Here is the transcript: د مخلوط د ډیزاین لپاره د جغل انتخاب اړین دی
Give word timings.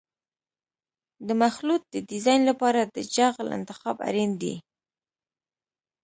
د 1.27 1.29
مخلوط 1.43 1.83
د 1.93 1.95
ډیزاین 2.09 2.41
لپاره 2.49 2.81
د 2.83 2.97
جغل 3.15 3.47
انتخاب 3.57 3.97
اړین 4.07 4.31
دی 4.41 4.55